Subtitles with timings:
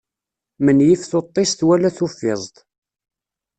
[0.63, 2.55] Menyif tuṭṭist wala tuffiẓt.